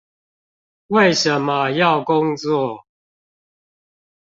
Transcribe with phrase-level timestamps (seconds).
[0.87, 2.87] 為什麼要工作？